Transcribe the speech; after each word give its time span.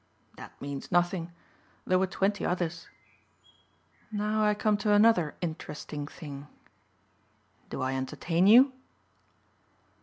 That 0.35 0.59
means 0.59 0.91
nothing. 0.91 1.31
There 1.85 1.99
were 1.99 2.07
twenty 2.07 2.43
others. 2.43 2.89
Now 4.11 4.43
I 4.43 4.55
come 4.55 4.75
to 4.77 4.91
another 4.91 5.35
interesting 5.41 6.07
thing. 6.07 6.47
Do 7.69 7.83
I 7.83 7.93
entertain 7.93 8.47
you?" 8.47 8.73